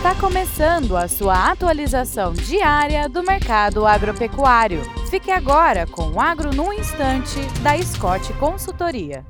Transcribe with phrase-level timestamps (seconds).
[0.00, 4.80] Está começando a sua atualização diária do mercado agropecuário.
[5.10, 9.26] Fique agora com o Agro no Instante, da Scott Consultoria.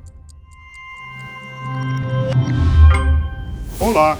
[3.81, 4.17] Olá,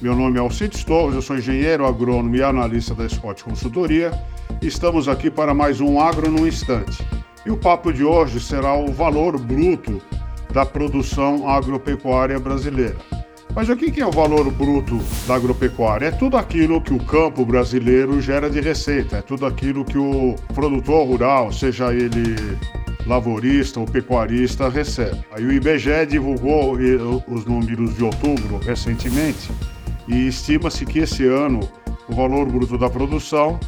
[0.00, 4.10] meu nome é Alcides Torres, eu sou engenheiro agrônomo e analista da Scott Consultoria.
[4.60, 7.06] Estamos aqui para mais um Agro no Instante.
[7.46, 10.02] E o papo de hoje será o valor bruto
[10.52, 13.11] da produção agropecuária brasileira.
[13.54, 16.06] Mas o que é o valor bruto da agropecuária?
[16.06, 20.34] É tudo aquilo que o campo brasileiro gera de receita, é tudo aquilo que o
[20.54, 22.34] produtor rural, seja ele
[23.06, 25.22] lavorista ou pecuarista, recebe.
[25.32, 26.76] Aí o IBGE divulgou
[27.28, 29.50] os números de outubro recentemente
[30.08, 31.60] e estima-se que esse ano
[32.08, 33.60] o valor bruto da produção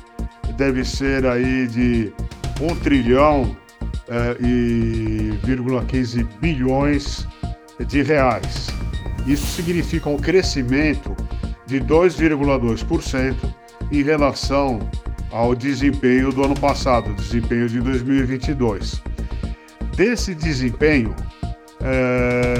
[0.57, 2.13] deve ser aí de
[2.61, 3.55] 1 trilhão
[4.09, 5.33] é, e
[5.89, 7.27] 15 bilhões
[7.87, 8.64] de reais.
[9.27, 11.15] Isso significa um crescimento
[11.67, 13.35] de 2,2%
[13.91, 14.79] em relação
[15.31, 19.03] ao desempenho do ano passado, desempenho de 2022.
[19.97, 21.15] Desse desempenho,
[21.81, 22.55] é,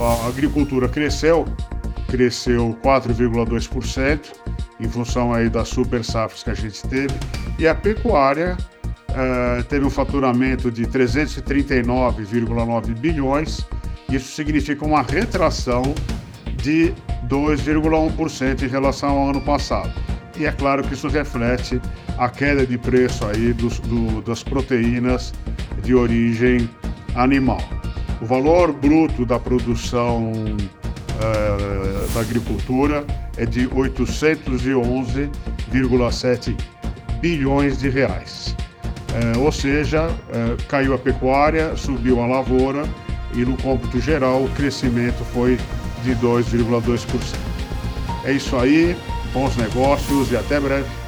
[0.00, 1.44] a agricultura cresceu,
[2.08, 4.20] cresceu 4,2%
[4.80, 7.14] em função aí das super safras que a gente teve,
[7.58, 8.56] e a pecuária
[9.14, 13.66] é, teve um faturamento de 339,9 bilhões,
[14.16, 15.82] isso significa uma retração
[16.62, 16.92] de
[17.28, 19.92] 2,1% em relação ao ano passado.
[20.36, 21.80] E é claro que isso reflete
[22.16, 25.34] a queda de preço aí dos, do, das proteínas
[25.82, 26.68] de origem
[27.14, 27.60] animal.
[28.20, 30.32] O valor bruto da produção
[31.20, 33.04] eh, da agricultura
[33.36, 36.56] é de 811,7
[37.20, 38.56] bilhões de reais.
[39.14, 42.82] Eh, ou seja, eh, caiu a pecuária, subiu a lavoura
[43.34, 45.58] e no cômputo geral o crescimento foi
[46.02, 47.36] de 2,2%.
[48.24, 48.96] É isso aí,
[49.32, 50.99] bons negócios e até breve.